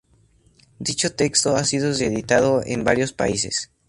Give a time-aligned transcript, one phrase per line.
[0.79, 3.69] Dicho texto ha sido reeditado en varios países.